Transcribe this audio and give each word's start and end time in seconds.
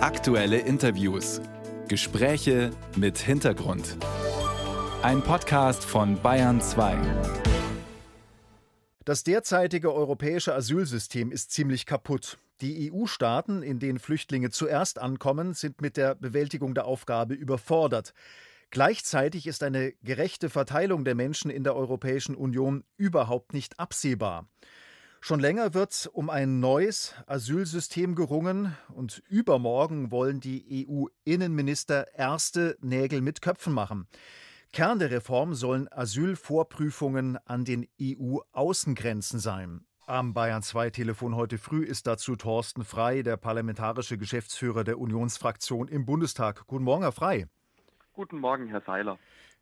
Aktuelle 0.00 0.58
Interviews. 0.58 1.40
Gespräche 1.88 2.70
mit 2.94 3.18
Hintergrund. 3.18 3.96
Ein 5.02 5.22
Podcast 5.22 5.84
von 5.84 6.22
Bayern 6.22 6.60
2. 6.60 6.96
Das 9.04 9.24
derzeitige 9.24 9.92
europäische 9.92 10.54
Asylsystem 10.54 11.32
ist 11.32 11.50
ziemlich 11.50 11.84
kaputt. 11.84 12.38
Die 12.60 12.92
EU-Staaten, 12.92 13.64
in 13.64 13.80
denen 13.80 13.98
Flüchtlinge 13.98 14.50
zuerst 14.50 15.00
ankommen, 15.00 15.52
sind 15.52 15.82
mit 15.82 15.96
der 15.96 16.14
Bewältigung 16.14 16.74
der 16.74 16.84
Aufgabe 16.84 17.34
überfordert. 17.34 18.14
Gleichzeitig 18.70 19.48
ist 19.48 19.64
eine 19.64 19.94
gerechte 20.04 20.48
Verteilung 20.48 21.04
der 21.04 21.16
Menschen 21.16 21.50
in 21.50 21.64
der 21.64 21.74
Europäischen 21.74 22.36
Union 22.36 22.84
überhaupt 22.98 23.52
nicht 23.52 23.80
absehbar. 23.80 24.46
Schon 25.20 25.40
länger 25.40 25.74
wird 25.74 26.08
um 26.12 26.30
ein 26.30 26.60
neues 26.60 27.14
Asylsystem 27.26 28.14
gerungen 28.14 28.76
und 28.94 29.22
übermorgen 29.28 30.10
wollen 30.10 30.40
die 30.40 30.86
EU-Innenminister 30.88 32.14
erste 32.14 32.76
Nägel 32.80 33.20
mit 33.20 33.42
Köpfen 33.42 33.72
machen. 33.72 34.06
Kern 34.72 34.98
der 34.98 35.10
Reform 35.10 35.54
sollen 35.54 35.88
Asylvorprüfungen 35.90 37.36
an 37.46 37.64
den 37.64 37.88
EU-Außengrenzen 38.00 39.40
sein. 39.40 39.84
Am 40.06 40.34
Bayern 40.34 40.62
2 40.62 40.90
Telefon 40.90 41.34
heute 41.34 41.58
früh 41.58 41.84
ist 41.84 42.06
dazu 42.06 42.36
Thorsten 42.36 42.84
Frei, 42.84 43.22
der 43.22 43.36
parlamentarische 43.36 44.18
Geschäftsführer 44.18 44.84
der 44.84 44.98
Unionsfraktion 44.98 45.88
im 45.88 46.06
Bundestag. 46.06 46.66
Guten 46.66 46.84
Morgen, 46.84 47.02
Herr 47.02 47.12
Frei. 47.12 47.46
Guten 48.14 48.38
Morgen, 48.38 48.68
Herr 48.68 48.82
Seiler. 48.82 49.18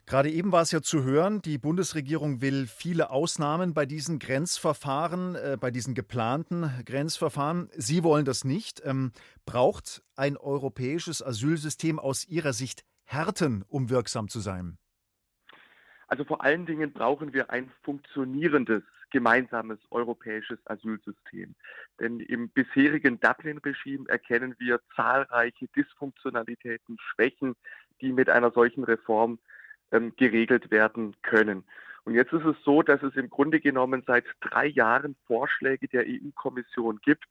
Gerade 0.09 0.31
eben 0.31 0.53
war 0.53 0.63
es 0.63 0.71
ja 0.71 0.83
zu 0.83 1.03
hören, 1.03 1.43
die 1.43 1.59
Bundesregierung 1.59 2.41
will 2.41 2.69
viele 2.69 3.11
Ausnahmen 3.11 3.75
bei 3.75 3.87
diesen 3.87 4.21
Grenzverfahren, 4.21 5.35
äh, 5.35 5.57
bei 5.61 5.73
diesen 5.73 5.95
geplanten 5.95 6.71
Grenzverfahren. 6.85 7.69
Sie 7.73 8.05
wollen 8.05 8.25
das 8.25 8.45
nicht. 8.45 8.81
Ähm, 8.85 9.11
braucht 9.47 10.05
ein 10.15 10.37
europäisches 10.37 11.27
Asylsystem 11.27 11.99
aus 11.99 12.25
Ihrer 12.29 12.53
Sicht 12.53 12.85
Härten, 13.05 13.65
um 13.67 13.91
wirksam 13.91 14.29
zu 14.29 14.39
sein? 14.39 14.79
Also 16.07 16.25
vor 16.25 16.45
allen 16.45 16.67
Dingen 16.67 16.93
brauchen 16.93 17.33
wir 17.33 17.51
ein 17.51 17.73
funktionierendes 17.83 18.85
gemeinsames 19.11 19.81
europäisches 19.91 20.59
Asylsystem. 20.67 21.57
Denn 21.99 22.21
im 22.21 22.51
bisherigen 22.51 23.19
Dublin-Regime 23.19 24.09
erkennen 24.09 24.55
wir 24.59 24.81
zahlreiche 24.95 25.67
Dysfunktionalitäten, 25.75 26.97
Schwächen, 27.01 27.57
die 28.01 28.13
mit 28.13 28.29
einer 28.29 28.53
solchen 28.53 28.85
Reform 28.85 29.41
ähm, 29.93 30.15
geregelt 30.17 30.71
werden 30.71 31.15
können. 31.23 31.65
Und 32.05 32.15
jetzt 32.15 32.33
ist 32.33 32.45
es 32.45 32.57
so, 32.65 32.83
dass 32.83 33.03
es 33.03 33.17
im 33.17 33.29
Grunde 33.29 33.61
genommen 33.61 34.05
seit 34.07 34.25
drei 34.41 34.67
Jahren 34.67 35.17
Vorschläge 35.27 35.89
der 35.89 36.05
EU-Kommission 36.07 37.01
gibt, 37.03 37.25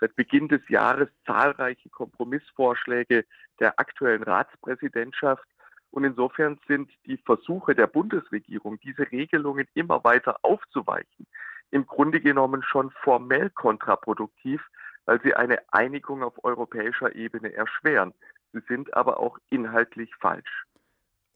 seit 0.00 0.16
Beginn 0.16 0.48
des 0.48 0.66
Jahres 0.68 1.08
zahlreiche 1.26 1.90
Kompromissvorschläge 1.90 3.26
der 3.60 3.78
aktuellen 3.78 4.22
Ratspräsidentschaft. 4.22 5.46
Und 5.90 6.04
insofern 6.04 6.58
sind 6.66 6.90
die 7.04 7.18
Versuche 7.18 7.74
der 7.74 7.86
Bundesregierung, 7.86 8.80
diese 8.80 9.10
Regelungen 9.12 9.68
immer 9.74 10.02
weiter 10.02 10.36
aufzuweichen, 10.40 11.26
im 11.70 11.86
Grunde 11.86 12.20
genommen 12.20 12.62
schon 12.62 12.90
formell 13.02 13.50
kontraproduktiv, 13.50 14.62
weil 15.04 15.20
sie 15.22 15.34
eine 15.34 15.60
Einigung 15.72 16.22
auf 16.22 16.42
europäischer 16.42 17.14
Ebene 17.14 17.52
erschweren. 17.52 18.14
Sie 18.52 18.60
sind 18.66 18.94
aber 18.94 19.20
auch 19.20 19.38
inhaltlich 19.50 20.14
falsch. 20.16 20.64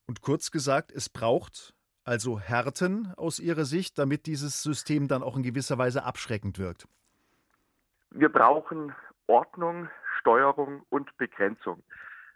Und 0.07 0.23
kurz 0.23 0.51
gesagt, 0.51 0.93
es 0.93 1.09
braucht 1.09 1.75
also 2.05 2.39
Härten 2.39 3.13
aus 3.17 3.41
Ihrer 3.41 3.65
Sicht, 3.65 3.99
damit 3.99 4.27
dieses 4.27 4.63
System 4.63 5.09
dann 5.09 5.23
auch 5.23 5.37
in 5.37 5.43
gewisser 5.43 5.77
Weise 5.79 6.05
abschreckend 6.05 6.59
wirkt. 6.59 6.87
Wir 8.11 8.29
brauchen 8.29 8.95
Ordnung, 9.27 9.89
Steuerung 10.21 10.83
und 10.89 11.17
Begrenzung. 11.17 11.83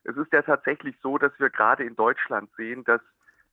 Es 0.03 0.17
ist 0.17 0.33
ja 0.33 0.43
tatsächlich 0.43 0.97
so, 1.03 1.19
dass 1.19 1.33
wir 1.39 1.51
gerade 1.51 1.85
in 1.85 1.95
Deutschland 1.95 2.51
sehen, 2.57 2.85
dass 2.85 3.01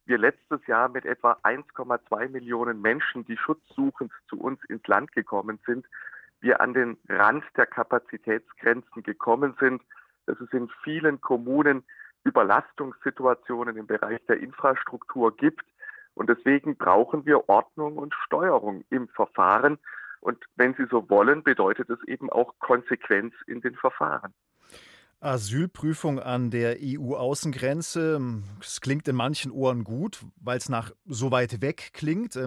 wir 0.06 0.18
letztes 0.18 0.66
Jahr 0.66 0.90
mit 0.90 1.06
etwa 1.06 1.34
1,2 1.44 2.30
Millionen 2.30 2.82
Menschen, 2.82 3.26
die 3.26 3.38
schutzsuchend 3.38 4.12
zu 4.30 4.40
uns 4.40 4.64
ins 4.66 4.86
Land 4.88 5.12
gekommen 5.12 5.60
sind, 5.66 5.86
wir 6.40 6.62
an 6.62 6.74
den 6.74 6.98
Rand 7.10 7.44
der 7.58 7.66
Kapazitätsgrenzen 7.66 9.04
gekommen 9.04 9.56
sind, 9.60 9.82
dass 10.26 10.40
es 10.40 10.52
in 10.54 10.70
vielen 10.84 11.20
Kommunen 11.20 11.84
Überlastungssituationen 12.28 13.78
im 13.78 13.88
Bereich 13.88 14.20
der 14.28 14.38
Infrastruktur 14.38 15.36
gibt. 15.36 15.66
Und 16.14 16.30
deswegen 16.30 16.76
brauchen 16.76 17.26
wir 17.26 17.48
Ordnung 17.48 17.98
und 17.98 18.14
Steuerung 18.26 18.84
im 18.90 19.08
Verfahren. 19.10 19.78
Und 20.20 20.44
wenn 20.56 20.74
Sie 20.76 20.86
so 20.90 21.10
wollen, 21.10 21.44
bedeutet 21.44 21.90
es 21.90 22.00
eben 22.08 22.30
auch 22.30 22.54
Konsequenz 22.60 23.34
in 23.46 23.62
den 23.62 23.76
Verfahren. 23.76 24.34
Asylprüfung 25.20 26.20
an 26.20 26.52
der 26.52 26.78
EU-Außengrenze. 26.82 28.20
Es 28.62 28.82
klingt 28.82 29.08
in 29.08 29.16
manchen 29.16 29.52
Ohren 29.52 29.84
gut, 29.84 30.20
weil 30.42 30.58
es 30.58 30.70
nach 30.70 30.92
so 31.06 31.32
weit 31.32 31.62
weg 31.62 31.92
klingt. 31.94 32.38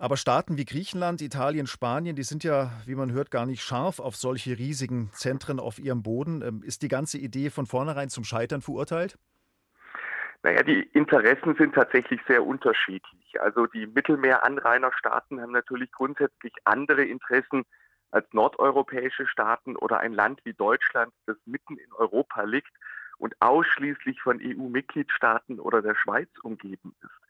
Aber 0.00 0.16
Staaten 0.16 0.56
wie 0.56 0.64
Griechenland, 0.64 1.20
Italien, 1.20 1.66
Spanien, 1.66 2.16
die 2.16 2.22
sind 2.22 2.42
ja, 2.42 2.70
wie 2.86 2.94
man 2.94 3.12
hört, 3.12 3.30
gar 3.30 3.44
nicht 3.44 3.62
scharf 3.62 4.00
auf 4.00 4.16
solche 4.16 4.56
riesigen 4.56 5.10
Zentren 5.12 5.60
auf 5.60 5.78
ihrem 5.78 6.02
Boden. 6.02 6.40
Ähm, 6.40 6.62
ist 6.64 6.80
die 6.80 6.88
ganze 6.88 7.18
Idee 7.18 7.50
von 7.50 7.66
vornherein 7.66 8.08
zum 8.08 8.24
Scheitern 8.24 8.62
verurteilt? 8.62 9.18
Naja, 10.42 10.62
die 10.62 10.80
Interessen 10.94 11.54
sind 11.56 11.74
tatsächlich 11.74 12.18
sehr 12.26 12.46
unterschiedlich. 12.46 13.38
Also 13.42 13.66
die 13.66 13.86
Mittelmeeranrainerstaaten 13.86 15.38
haben 15.38 15.52
natürlich 15.52 15.92
grundsätzlich 15.92 16.54
andere 16.64 17.04
Interessen 17.04 17.64
als 18.10 18.26
nordeuropäische 18.32 19.26
Staaten 19.26 19.76
oder 19.76 20.00
ein 20.00 20.14
Land 20.14 20.40
wie 20.44 20.54
Deutschland, 20.54 21.12
das 21.26 21.36
mitten 21.44 21.76
in 21.76 21.92
Europa 21.92 22.44
liegt 22.44 22.72
und 23.18 23.34
ausschließlich 23.40 24.22
von 24.22 24.40
EU-Mitgliedstaaten 24.42 25.60
oder 25.60 25.82
der 25.82 25.94
Schweiz 25.94 26.30
umgeben 26.42 26.94
ist. 27.02 27.29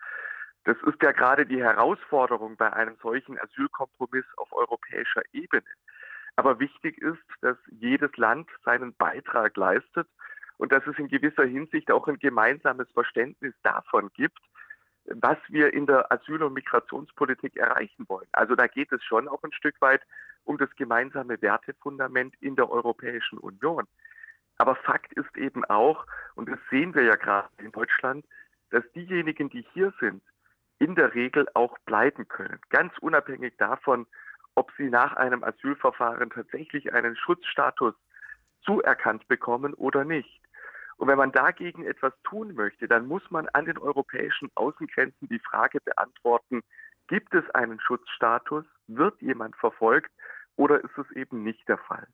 Das 0.65 0.77
ist 0.87 1.03
ja 1.03 1.13
gerade 1.13 1.47
die 1.47 1.63
Herausforderung 1.63 2.57
bei 2.57 2.73
einem 2.73 2.97
solchen 3.03 3.39
Asylkompromiss 3.39 4.27
auf 4.37 4.53
europäischer 4.53 5.23
Ebene. 5.33 5.65
Aber 6.37 6.61
wichtig 6.61 6.99
ist, 6.99 7.23
dass 7.41 7.57
jedes 7.71 8.17
Land 8.17 8.49
seinen 8.65 8.95
Beitrag 8.95 9.57
leistet 9.57 10.09
und 10.59 10.73
dass 10.73 10.87
es 10.87 10.99
in 10.99 11.09
gewisser 11.09 11.45
Hinsicht 11.45 11.91
auch 11.91 12.07
ein 12.09 12.19
gemeinsames 12.19 12.91
Verständnis 12.93 13.55
davon 13.63 14.11
gibt, 14.13 14.39
was 15.07 15.39
wir 15.49 15.73
in 15.73 15.87
der 15.87 16.13
Asyl- 16.13 16.43
und 16.43 16.53
Migrationspolitik 16.53 17.57
erreichen 17.57 18.05
wollen. 18.09 18.29
Also 18.33 18.55
da 18.55 18.67
geht 18.67 18.93
es 18.93 19.03
schon 19.03 19.29
auch 19.29 19.43
ein 19.43 19.53
Stück 19.53 19.81
weit 19.81 20.03
um 20.45 20.59
das 20.59 20.71
gemeinsame 20.77 21.41
Wertefundament 21.41 22.35
in 22.41 22.57
der 22.57 22.71
Europäischen 22.71 23.39
Union. 23.39 23.87
Aber 24.59 24.77
Fakt 24.77 25.13
ist 25.15 25.35
eben 25.37 25.65
auch, 25.65 26.07
und 26.35 26.49
das 26.49 26.59
sehen 26.71 26.95
wir 26.95 27.03
ja 27.03 27.17
gerade 27.17 27.49
in 27.59 27.73
Deutschland, 27.73 28.27
dass 28.71 28.85
diejenigen, 28.93 29.49
die 29.49 29.65
hier 29.73 29.93
sind, 30.01 30.23
in 30.81 30.97
der 30.97 31.15
Regel 31.15 31.47
auch 31.55 31.79
bleiben 31.81 32.27
können. 32.27 32.59
Ganz 32.71 32.93
unabhängig 32.99 33.55
davon, 33.59 34.07
ob 34.57 34.73
sie 34.77 34.91
nach 34.91 35.15
einem 35.15 35.45
Asylverfahren 35.45 36.31
tatsächlich 36.31 36.93
einen 36.93 37.17
Schutzstatus 37.17 37.95
zuerkannt 38.65 39.29
bekommen 39.29 39.75
oder 39.75 40.05
nicht. 40.05 40.41
Und 40.97 41.09
wenn 41.09 41.19
man 41.19 41.33
dagegen 41.33 41.85
etwas 41.85 42.13
tun 42.25 42.55
möchte, 42.55 42.89
dann 42.89 43.07
muss 43.07 43.31
man 43.31 43.49
an 43.51 43.67
den 43.67 43.79
europäischen 43.79 44.51
Außengrenzen 44.55 45.29
die 45.29 45.39
Frage 45.39 45.79
beantworten, 45.85 46.63
gibt 47.09 47.35
es 47.35 47.49
einen 47.51 47.81
Schutzstatus, 47.81 48.65
wird 48.87 49.21
jemand 49.21 49.57
verfolgt 49.57 50.11
oder 50.57 50.83
ist 50.83 50.97
es 50.97 51.11
eben 51.13 51.43
nicht 51.43 51.67
der 51.69 51.79
Fall. 51.79 52.07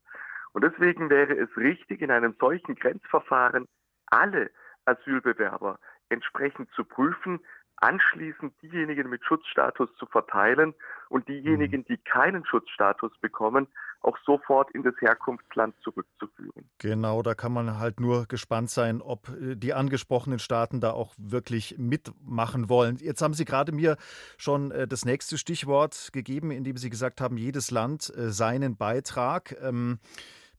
Und 0.53 0.63
deswegen 0.63 1.09
wäre 1.09 1.35
es 1.35 1.55
richtig, 1.57 2.01
in 2.01 2.11
einem 2.11 2.35
solchen 2.39 2.75
Grenzverfahren 2.75 3.67
alle 4.07 4.51
Asylbewerber 4.85 5.79
entsprechend 6.09 6.71
zu 6.71 6.85
prüfen, 6.85 7.39
anschließend 7.77 8.53
diejenigen 8.61 9.09
mit 9.09 9.23
Schutzstatus 9.23 9.89
zu 9.97 10.05
verteilen 10.07 10.73
und 11.09 11.27
diejenigen, 11.27 11.81
mhm. 11.81 11.85
die 11.85 11.97
keinen 11.97 12.45
Schutzstatus 12.45 13.11
bekommen, 13.21 13.67
auch 14.01 14.17
sofort 14.25 14.71
in 14.71 14.83
das 14.83 14.93
Herkunftsland 14.99 15.75
zurückzuführen. 15.81 16.69
Genau, 16.79 17.21
da 17.21 17.33
kann 17.33 17.51
man 17.51 17.79
halt 17.79 17.99
nur 17.99 18.25
gespannt 18.27 18.69
sein, 18.69 19.01
ob 19.01 19.29
äh, 19.29 19.55
die 19.55 19.73
angesprochenen 19.73 20.39
Staaten 20.39 20.81
da 20.81 20.91
auch 20.91 21.13
wirklich 21.17 21.77
mitmachen 21.77 22.69
wollen. 22.69 22.97
Jetzt 22.97 23.21
haben 23.21 23.33
Sie 23.33 23.45
gerade 23.45 23.71
mir 23.71 23.97
schon 24.37 24.71
äh, 24.71 24.87
das 24.87 25.05
nächste 25.05 25.37
Stichwort 25.37 26.09
gegeben, 26.13 26.51
indem 26.51 26.77
Sie 26.77 26.89
gesagt 26.89 27.21
haben, 27.21 27.37
jedes 27.37 27.71
Land 27.71 28.11
äh, 28.15 28.29
seinen 28.29 28.77
Beitrag. 28.77 29.55
Ähm, 29.61 29.99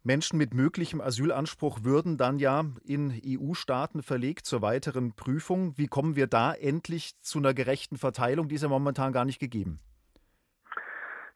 Menschen 0.09 0.39
mit 0.39 0.55
möglichem 0.55 1.03
Asylanspruch 1.03 1.85
würden 1.85 2.17
dann 2.17 2.39
ja 2.39 2.65
in 2.83 3.13
EU-Staaten 3.23 4.03
verlegt 4.03 4.47
zur 4.47 4.63
weiteren 4.63 5.15
Prüfung. 5.15 5.77
Wie 5.77 5.87
kommen 5.87 6.17
wir 6.17 6.27
da 6.27 6.55
endlich 6.55 7.21
zu 7.21 7.39
einer 7.39 7.53
gerechten 7.53 7.99
Verteilung? 7.99 8.49
Die 8.49 8.55
ist 8.55 8.63
ja 8.63 8.71
momentan 8.71 9.13
gar 9.13 9.27
nicht 9.27 9.39
gegeben. 9.39 9.81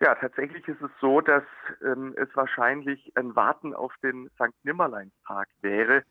Ja, 0.01 0.15
tatsächlich 0.15 0.67
ist 0.67 0.81
es 0.81 0.91
so, 1.03 1.21
dass 1.21 1.43
ähm, 1.85 2.15
es 2.17 2.29
wahrscheinlich 2.35 3.13
ein 3.15 3.37
Warten 3.37 3.75
auf 3.75 3.93
den 4.03 4.31
St. 4.37 4.55
Nimmerleinstag 4.63 5.49
wäre, 5.61 6.03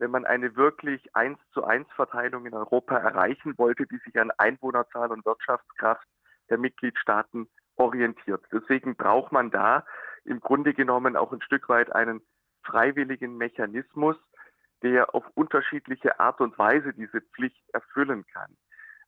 wenn 0.00 0.10
man 0.10 0.26
eine 0.26 0.56
wirklich 0.56 1.14
eins 1.14 1.38
zu 1.54 1.62
eins 1.62 1.86
Verteilung 1.94 2.44
in 2.44 2.54
Europa 2.54 2.96
erreichen 2.98 3.56
wollte, 3.56 3.86
die 3.86 3.98
sich 3.98 4.18
an 4.18 4.32
Einwohnerzahl 4.36 5.12
und 5.12 5.24
Wirtschaftskraft 5.24 6.08
der 6.50 6.58
Mitgliedstaaten 6.58 7.48
orientiert. 7.76 8.42
Deswegen 8.50 8.96
braucht 8.96 9.30
man 9.30 9.52
da 9.52 9.84
im 10.30 10.40
Grunde 10.40 10.72
genommen 10.72 11.16
auch 11.16 11.32
ein 11.32 11.42
Stück 11.42 11.68
weit 11.68 11.92
einen 11.92 12.22
freiwilligen 12.62 13.36
Mechanismus, 13.36 14.16
der 14.82 15.14
auf 15.14 15.24
unterschiedliche 15.34 16.20
Art 16.20 16.40
und 16.40 16.56
Weise 16.58 16.92
diese 16.94 17.20
Pflicht 17.20 17.62
erfüllen 17.72 18.24
kann. 18.32 18.56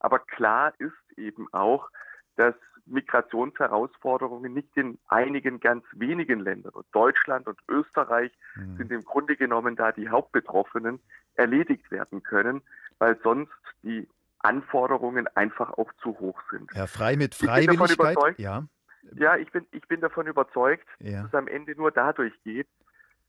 Aber 0.00 0.18
klar 0.18 0.74
ist 0.78 1.16
eben 1.16 1.46
auch, 1.52 1.88
dass 2.36 2.54
Migrationsherausforderungen 2.86 4.52
nicht 4.52 4.76
in 4.76 4.98
einigen 5.06 5.60
ganz 5.60 5.84
wenigen 5.92 6.40
Ländern, 6.40 6.72
und 6.72 6.86
Deutschland 6.92 7.46
und 7.46 7.60
Österreich 7.68 8.32
mhm. 8.56 8.76
sind 8.76 8.90
im 8.90 9.04
Grunde 9.04 9.36
genommen 9.36 9.76
da 9.76 9.92
die 9.92 10.08
Hauptbetroffenen, 10.08 10.98
erledigt 11.34 11.90
werden 11.90 12.22
können, 12.22 12.62
weil 12.98 13.18
sonst 13.22 13.52
die 13.82 14.08
Anforderungen 14.40 15.28
einfach 15.28 15.70
auch 15.78 15.90
zu 16.02 16.18
hoch 16.18 16.42
sind. 16.50 16.74
Herr 16.74 16.88
Frei 16.88 17.16
mit 17.16 17.34
Freiwilligkeit, 17.34 18.38
ja. 18.38 18.64
Ja, 19.14 19.36
ich 19.36 19.50
bin, 19.50 19.66
ich 19.72 19.86
bin 19.88 20.00
davon 20.00 20.26
überzeugt, 20.26 20.86
ja. 21.00 21.22
dass 21.22 21.28
es 21.28 21.34
am 21.34 21.48
Ende 21.48 21.74
nur 21.74 21.90
dadurch 21.90 22.32
geht, 22.44 22.68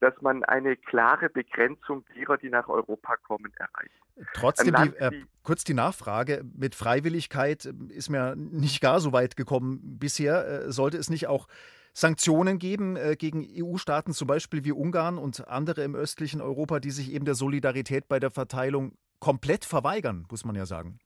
dass 0.00 0.14
man 0.20 0.44
eine 0.44 0.76
klare 0.76 1.28
Begrenzung 1.28 2.04
derer, 2.14 2.36
die 2.36 2.50
nach 2.50 2.68
Europa 2.68 3.16
kommen, 3.16 3.52
erreicht. 3.56 3.94
Trotzdem, 4.34 4.74
die, 4.74 4.96
äh, 4.96 5.24
kurz 5.42 5.64
die 5.64 5.74
Nachfrage, 5.74 6.44
mit 6.56 6.74
Freiwilligkeit 6.74 7.64
ist 7.88 8.10
mir 8.10 8.36
nicht 8.36 8.80
gar 8.80 9.00
so 9.00 9.12
weit 9.12 9.36
gekommen 9.36 9.98
bisher. 9.98 10.46
Äh, 10.46 10.72
sollte 10.72 10.98
es 10.98 11.10
nicht 11.10 11.26
auch 11.26 11.48
Sanktionen 11.92 12.58
geben 12.58 12.96
äh, 12.96 13.16
gegen 13.16 13.46
EU-Staaten, 13.48 14.12
zum 14.12 14.26
Beispiel 14.26 14.64
wie 14.64 14.72
Ungarn 14.72 15.16
und 15.16 15.48
andere 15.48 15.82
im 15.82 15.94
östlichen 15.94 16.40
Europa, 16.40 16.80
die 16.80 16.90
sich 16.90 17.12
eben 17.12 17.24
der 17.24 17.34
Solidarität 17.34 18.08
bei 18.08 18.20
der 18.20 18.30
Verteilung 18.30 18.96
komplett 19.20 19.64
verweigern, 19.64 20.26
muss 20.30 20.44
man 20.44 20.54
ja 20.54 20.66
sagen? 20.66 20.98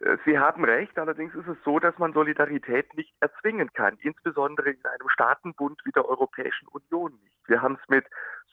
Äh, 0.00 0.18
Sie 0.24 0.38
haben 0.38 0.64
recht, 0.64 0.98
allerdings 0.98 1.34
ist 1.34 1.48
es 1.48 1.56
so, 1.64 1.78
dass 1.78 1.96
man 1.98 2.12
Solidarität 2.12 2.94
nicht 2.96 3.14
erzwingen 3.20 3.72
kann, 3.72 3.96
insbesondere 4.00 4.70
in 4.70 4.84
einem 4.84 5.08
Staatenbund 5.08 5.80
wie 5.84 5.92
der 5.92 6.08
Europäischen 6.08 6.68
Union 6.68 7.12
nicht. 7.22 7.48
Wir 7.48 7.62
haben 7.62 7.78
es 7.82 7.88
mit 7.88 8.04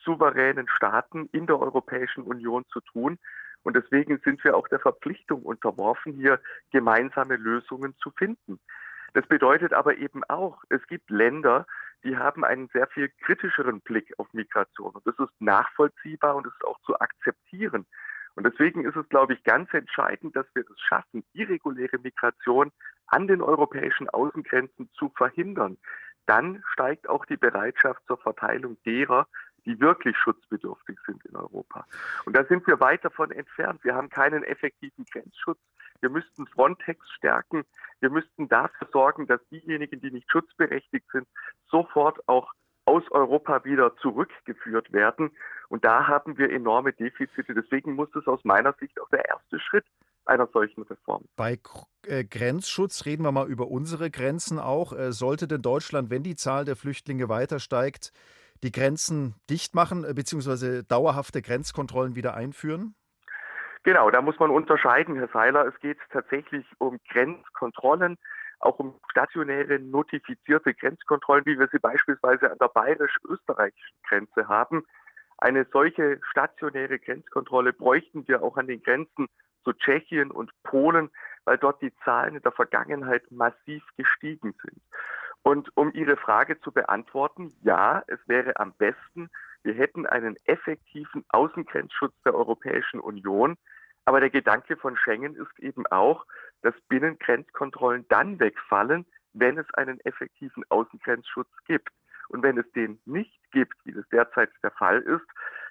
souveränen 0.04 0.68
Staaten 0.68 1.28
in 1.32 1.46
der 1.46 1.58
Europäischen 1.58 2.22
Union 2.22 2.64
zu 2.68 2.80
tun 2.80 3.18
und 3.62 3.74
deswegen 3.74 4.18
sind 4.24 4.42
wir 4.44 4.56
auch 4.56 4.68
der 4.68 4.78
Verpflichtung 4.78 5.42
unterworfen, 5.42 6.12
hier 6.12 6.40
gemeinsame 6.70 7.36
Lösungen 7.36 7.96
zu 7.98 8.10
finden. 8.12 8.60
Das 9.14 9.26
bedeutet 9.26 9.72
aber 9.72 9.96
eben 9.96 10.22
auch, 10.24 10.62
es 10.68 10.86
gibt 10.86 11.10
Länder, 11.10 11.66
die 12.04 12.16
haben 12.16 12.44
einen 12.44 12.68
sehr 12.68 12.86
viel 12.86 13.08
kritischeren 13.24 13.80
Blick 13.80 14.12
auf 14.18 14.32
Migration 14.32 14.92
und 14.92 15.06
das 15.06 15.18
ist 15.18 15.40
nachvollziehbar 15.40 16.36
und 16.36 16.46
es 16.46 16.52
ist 16.52 16.64
auch 16.64 16.78
zu 16.82 16.98
akzeptieren. 17.00 17.86
Und 18.36 18.44
deswegen 18.44 18.84
ist 18.84 18.96
es, 18.96 19.08
glaube 19.08 19.32
ich, 19.32 19.42
ganz 19.44 19.72
entscheidend, 19.72 20.36
dass 20.36 20.46
wir 20.54 20.62
es 20.62 20.80
schaffen, 20.80 21.24
irreguläre 21.32 21.98
Migration 21.98 22.70
an 23.06 23.26
den 23.26 23.40
europäischen 23.40 24.08
Außengrenzen 24.10 24.90
zu 24.92 25.08
verhindern. 25.16 25.78
Dann 26.26 26.62
steigt 26.72 27.08
auch 27.08 27.24
die 27.24 27.36
Bereitschaft 27.36 28.02
zur 28.06 28.18
Verteilung 28.18 28.76
derer, 28.84 29.26
die 29.64 29.80
wirklich 29.80 30.16
schutzbedürftig 30.16 30.98
sind 31.06 31.24
in 31.24 31.36
Europa. 31.36 31.86
Und 32.24 32.36
da 32.36 32.44
sind 32.44 32.66
wir 32.66 32.78
weit 32.80 33.04
davon 33.04 33.30
entfernt. 33.30 33.82
Wir 33.84 33.94
haben 33.94 34.10
keinen 34.10 34.44
effektiven 34.44 35.04
Grenzschutz. 35.10 35.58
Wir 36.00 36.10
müssten 36.10 36.46
Frontex 36.46 37.10
stärken. 37.12 37.64
Wir 38.00 38.10
müssten 38.10 38.48
dafür 38.48 38.88
sorgen, 38.92 39.26
dass 39.26 39.40
diejenigen, 39.48 40.00
die 40.00 40.10
nicht 40.10 40.30
schutzberechtigt 40.30 41.10
sind, 41.10 41.26
sofort 41.68 42.28
auch 42.28 42.52
aus 42.86 43.02
Europa 43.10 43.64
wieder 43.64 43.94
zurückgeführt 43.96 44.92
werden. 44.92 45.30
Und 45.68 45.84
da 45.84 46.06
haben 46.06 46.38
wir 46.38 46.50
enorme 46.50 46.92
Defizite. 46.92 47.54
Deswegen 47.54 47.94
muss 47.94 48.08
es 48.14 48.26
aus 48.26 48.44
meiner 48.44 48.72
Sicht 48.74 49.00
auch 49.00 49.08
der 49.10 49.24
erste 49.28 49.60
Schritt 49.60 49.84
einer 50.24 50.46
solchen 50.48 50.82
Reform. 50.82 51.24
Bei 51.36 51.58
äh, 52.06 52.24
Grenzschutz 52.24 53.04
reden 53.06 53.22
wir 53.24 53.32
mal 53.32 53.48
über 53.48 53.68
unsere 53.68 54.10
Grenzen 54.10 54.58
auch. 54.58 54.92
Äh, 54.92 55.12
sollte 55.12 55.46
denn 55.46 55.62
Deutschland, 55.62 56.10
wenn 56.10 56.22
die 56.22 56.36
Zahl 56.36 56.64
der 56.64 56.76
Flüchtlinge 56.76 57.28
weiter 57.28 57.60
steigt, 57.60 58.12
die 58.62 58.72
Grenzen 58.72 59.34
dicht 59.50 59.74
machen 59.74 60.04
äh, 60.04 60.14
bzw. 60.14 60.82
dauerhafte 60.82 61.42
Grenzkontrollen 61.42 62.16
wieder 62.16 62.34
einführen? 62.34 62.94
Genau, 63.82 64.10
da 64.10 64.20
muss 64.20 64.38
man 64.40 64.50
unterscheiden, 64.50 65.16
Herr 65.16 65.28
Seiler. 65.28 65.64
Es 65.66 65.78
geht 65.80 65.98
tatsächlich 66.10 66.66
um 66.78 66.98
Grenzkontrollen 67.08 68.18
auch 68.60 68.78
um 68.78 68.98
stationäre 69.10 69.78
notifizierte 69.78 70.74
Grenzkontrollen, 70.74 71.46
wie 71.46 71.58
wir 71.58 71.68
sie 71.72 71.78
beispielsweise 71.78 72.50
an 72.50 72.58
der 72.58 72.68
bayerisch-österreichischen 72.68 73.96
Grenze 74.08 74.48
haben. 74.48 74.84
Eine 75.38 75.66
solche 75.72 76.18
stationäre 76.30 76.98
Grenzkontrolle 76.98 77.72
bräuchten 77.72 78.26
wir 78.26 78.42
auch 78.42 78.56
an 78.56 78.66
den 78.66 78.82
Grenzen 78.82 79.28
zu 79.64 79.72
Tschechien 79.72 80.30
und 80.30 80.50
Polen, 80.62 81.10
weil 81.44 81.58
dort 81.58 81.82
die 81.82 81.94
Zahlen 82.04 82.36
in 82.36 82.42
der 82.42 82.52
Vergangenheit 82.52 83.30
massiv 83.30 83.82
gestiegen 83.96 84.54
sind. 84.62 84.80
Und 85.42 85.70
um 85.76 85.92
Ihre 85.92 86.16
Frage 86.16 86.60
zu 86.60 86.72
beantworten, 86.72 87.54
ja, 87.62 88.02
es 88.06 88.18
wäre 88.26 88.58
am 88.58 88.72
besten, 88.72 89.30
wir 89.62 89.74
hätten 89.74 90.06
einen 90.06 90.36
effektiven 90.44 91.24
Außengrenzschutz 91.28 92.14
der 92.24 92.34
Europäischen 92.34 93.00
Union. 93.00 93.56
Aber 94.06 94.20
der 94.20 94.30
Gedanke 94.30 94.76
von 94.76 94.96
Schengen 94.96 95.34
ist 95.34 95.58
eben 95.58 95.84
auch, 95.88 96.24
dass 96.62 96.74
Binnengrenzkontrollen 96.88 98.06
dann 98.08 98.38
wegfallen, 98.38 99.04
wenn 99.34 99.58
es 99.58 99.72
einen 99.74 100.00
effektiven 100.00 100.64
Außengrenzschutz 100.68 101.50
gibt. 101.66 101.90
Und 102.28 102.42
wenn 102.42 102.56
es 102.56 102.70
den 102.72 103.00
nicht 103.04 103.38
gibt, 103.50 103.74
wie 103.84 103.92
das 103.92 104.08
derzeit 104.10 104.50
der 104.62 104.70
Fall 104.70 105.00
ist, 105.02 105.26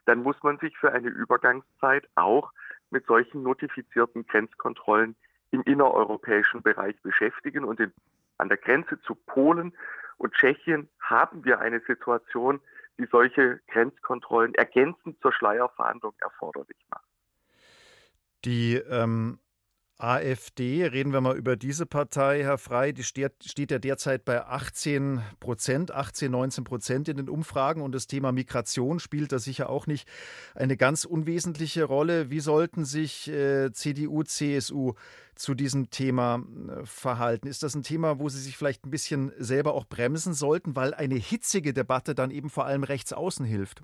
dann 0.05 0.21
muss 0.21 0.35
man 0.43 0.59
sich 0.59 0.77
für 0.77 0.91
eine 0.91 1.09
Übergangszeit 1.09 2.07
auch 2.15 2.51
mit 2.89 3.05
solchen 3.05 3.41
notifizierten 3.41 4.27
Grenzkontrollen 4.27 5.15
im 5.51 5.61
innereuropäischen 5.61 6.61
Bereich 6.61 7.01
beschäftigen. 7.01 7.63
Und 7.63 7.79
in, 7.79 7.93
an 8.37 8.49
der 8.49 8.57
Grenze 8.57 9.01
zu 9.01 9.15
Polen 9.15 9.73
und 10.17 10.33
Tschechien 10.33 10.89
haben 10.99 11.45
wir 11.45 11.59
eine 11.59 11.79
Situation, 11.81 12.59
die 12.97 13.05
solche 13.05 13.61
Grenzkontrollen 13.67 14.55
ergänzend 14.55 15.21
zur 15.21 15.31
Schleierfahndung 15.31 16.13
erforderlich 16.19 16.77
macht. 16.89 17.04
Die 18.45 18.75
ähm, 18.75 19.39
AfD, 19.97 20.85
reden 20.85 21.13
wir 21.13 21.21
mal 21.21 21.37
über 21.37 21.55
diese 21.55 21.85
Partei, 21.85 22.43
Herr 22.43 22.57
Frei, 22.57 22.91
die 22.91 23.03
steht, 23.03 23.31
steht 23.45 23.71
ja 23.71 23.79
derzeit 23.79 24.25
bei 24.25 24.45
18 24.45 25.21
Prozent, 25.39 25.91
18, 25.91 26.31
19 26.31 26.63
Prozent 26.65 27.07
in 27.07 27.17
den 27.17 27.29
Umfragen 27.29 27.81
und 27.81 27.93
das 27.93 28.05
Thema 28.05 28.33
Migration 28.33 28.99
spielt 28.99 29.31
da 29.31 29.39
sicher 29.39 29.69
auch 29.69 29.87
nicht 29.87 30.07
eine 30.53 30.75
ganz 30.75 31.05
unwesentliche 31.05 31.85
Rolle. 31.85 32.29
Wie 32.29 32.41
sollten 32.41 32.83
sich 32.83 33.29
äh, 33.29 33.71
CDU, 33.71 34.23
CSU 34.23 34.93
zu 35.35 35.53
diesem 35.53 35.89
Thema 35.89 36.43
äh, 36.67 36.85
verhalten? 36.85 37.47
Ist 37.47 37.63
das 37.63 37.73
ein 37.73 37.83
Thema, 37.83 38.19
wo 38.19 38.27
Sie 38.27 38.41
sich 38.41 38.57
vielleicht 38.57 38.85
ein 38.85 38.91
bisschen 38.91 39.31
selber 39.37 39.73
auch 39.73 39.85
bremsen 39.85 40.33
sollten, 40.33 40.75
weil 40.75 40.93
eine 40.93 41.15
hitzige 41.15 41.73
Debatte 41.73 42.15
dann 42.15 42.31
eben 42.31 42.49
vor 42.49 42.65
allem 42.65 42.83
rechts 42.83 43.13
außen 43.13 43.45
hilft? 43.45 43.81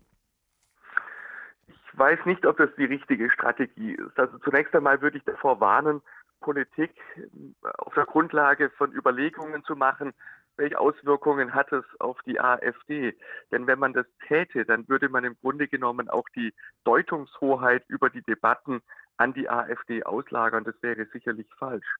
Ich 2.01 2.17
weiß 2.17 2.25
nicht, 2.25 2.47
ob 2.47 2.57
das 2.57 2.71
die 2.79 2.85
richtige 2.85 3.29
Strategie 3.29 3.91
ist. 3.91 4.19
Also 4.19 4.39
zunächst 4.39 4.73
einmal 4.73 5.03
würde 5.03 5.19
ich 5.19 5.23
davor 5.23 5.59
warnen, 5.59 6.01
Politik 6.39 6.89
äh, 7.15 7.67
auf 7.77 7.93
der 7.93 8.05
Grundlage 8.05 8.71
von 8.71 8.91
Überlegungen 8.91 9.63
zu 9.65 9.75
machen, 9.75 10.11
welche 10.57 10.79
Auswirkungen 10.79 11.53
hat 11.53 11.71
es 11.71 11.85
auf 11.99 12.17
die 12.25 12.39
AfD? 12.39 13.15
Denn 13.51 13.67
wenn 13.67 13.77
man 13.77 13.93
das 13.93 14.07
täte, 14.27 14.65
dann 14.65 14.89
würde 14.89 15.09
man 15.09 15.25
im 15.25 15.37
Grunde 15.41 15.67
genommen 15.67 16.09
auch 16.09 16.27
die 16.35 16.55
Deutungshoheit 16.85 17.83
über 17.87 18.09
die 18.09 18.23
Debatten 18.23 18.81
an 19.17 19.35
die 19.35 19.47
AfD 19.47 20.01
auslagern. 20.03 20.63
Das 20.63 20.81
wäre 20.81 21.05
sicherlich 21.13 21.53
falsch. 21.59 21.97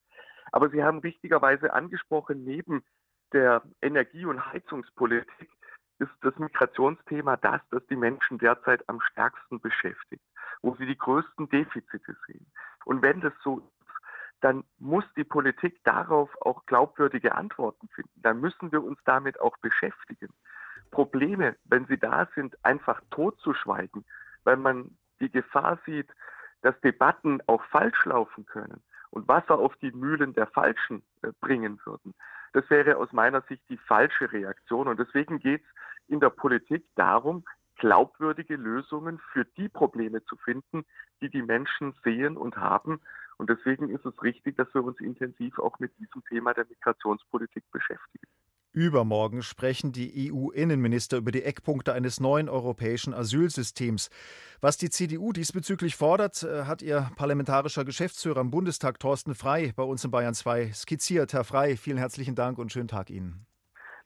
Aber 0.52 0.72
Sie 0.72 0.84
haben 0.84 0.98
richtigerweise 0.98 1.74
angesprochen, 1.74 2.44
neben 2.44 2.84
der 3.34 3.62
Energie- 3.84 4.26
und 4.26 4.52
Heizungspolitik 4.52 5.52
ist 6.02 6.12
das 6.22 6.38
Migrationsthema 6.38 7.38
das, 7.38 7.62
das 7.70 7.86
die 7.88 7.96
Menschen 7.96 8.40
derzeit 8.40 8.88
am 8.90 9.00
stärksten 9.02 9.62
beschäftigt, 9.62 10.24
wo 10.62 10.76
sie 10.76 10.88
die 10.88 10.98
größten 10.98 11.48
Defizite 11.50 12.18
sehen. 12.28 12.46
Und 12.86 13.02
wenn 13.02 13.22
das 13.22 13.34
so 13.44 13.60
ist, 13.60 13.68
dann 14.42 14.64
muss 14.80 15.06
die 15.16 15.24
Politik 15.24 15.84
darauf 15.84 16.30
auch 16.42 16.66
glaubwürdige 16.66 17.36
Antworten 17.36 17.88
finden. 17.90 18.22
Dann 18.24 18.42
müssen 18.42 18.72
wir 18.72 18.84
uns 18.84 18.98
damit 19.06 19.40
auch 19.40 19.56
beschäftigen. 19.58 20.34
Probleme, 20.90 21.56
wenn 21.66 21.86
sie 21.86 21.98
da 21.98 22.28
sind, 22.36 22.58
einfach 22.66 23.00
totzuschweigen, 23.12 24.04
weil 24.44 24.58
man 24.58 24.98
die 25.20 25.30
Gefahr 25.30 25.78
sieht, 25.86 26.10
dass 26.64 26.80
Debatten 26.82 27.40
auch 27.46 27.64
falsch 27.66 28.04
laufen 28.06 28.46
können 28.48 28.82
und 29.12 29.28
Wasser 29.28 29.60
auf 29.60 29.76
die 29.78 29.92
Mühlen 29.92 30.34
der 30.34 30.48
Falschen 30.48 31.04
äh, 31.22 31.32
bringen 31.40 31.80
würden. 31.86 32.16
Das 32.54 32.70
wäre 32.70 32.98
aus 32.98 33.12
meiner 33.14 33.42
Sicht 33.44 33.64
die 33.70 33.78
falsche 33.78 34.32
Reaktion. 34.32 34.88
Und 34.88 35.00
deswegen 35.00 35.40
geht 35.40 35.64
es 35.64 35.70
in 36.08 36.20
der 36.20 36.30
Politik 36.30 36.86
darum, 36.96 37.44
glaubwürdige 37.78 38.56
Lösungen 38.56 39.20
für 39.34 39.46
die 39.58 39.70
Probleme 39.70 40.24
zu 40.26 40.36
finden, 40.38 40.86
die 41.22 41.30
die 41.30 41.42
Menschen 41.42 41.94
sehen 42.04 42.38
und 42.38 42.58
haben. 42.58 43.02
Und 43.38 43.50
deswegen 43.50 43.90
ist 43.90 44.06
es 44.06 44.22
richtig, 44.22 44.56
dass 44.58 44.72
wir 44.74 44.84
uns 44.84 45.00
intensiv 45.00 45.58
auch 45.58 45.80
mit 45.80 45.92
diesem 45.98 46.24
Thema 46.30 46.54
der 46.54 46.66
Migrationspolitik 46.70 47.64
beschäftigen. 47.72 48.28
Übermorgen 48.74 49.42
sprechen 49.42 49.92
die 49.92 50.32
EU-Innenminister 50.32 51.18
über 51.18 51.32
die 51.32 51.44
Eckpunkte 51.44 51.92
eines 51.92 52.22
neuen 52.22 52.48
europäischen 52.48 53.14
Asylsystems. 53.14 54.10
Was 54.62 54.78
die 54.78 54.90
CDU 54.90 55.34
diesbezüglich 55.34 55.98
fordert, 55.98 56.44
äh, 56.44 56.64
hat 56.64 56.82
ihr 56.82 57.10
parlamentarischer 57.18 57.84
Geschäftsführer 57.84 58.40
im 58.40 58.50
Bundestag 58.50 59.00
Thorsten 59.00 59.36
Frei 59.36 59.74
bei 59.76 59.84
uns 59.84 60.06
in 60.06 60.12
Bayern 60.12 60.34
2 60.34 60.72
skizziert. 60.72 61.34
Herr 61.34 61.44
Frei, 61.44 61.76
vielen 61.76 61.98
herzlichen 61.98 62.36
Dank 62.36 62.60
und 62.60 62.72
schönen 62.72 62.88
Tag 62.88 63.10
Ihnen. 63.10 63.46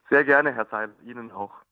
Sehr 0.10 0.24
gerne, 0.24 0.54
Herr 0.54 0.66
Seil, 0.66 0.96
Ihnen 1.04 1.32
auch. 1.32 1.65